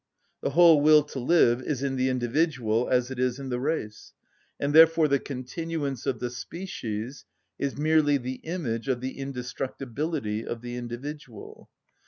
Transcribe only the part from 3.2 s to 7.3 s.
in the race, and therefore the continuance of the species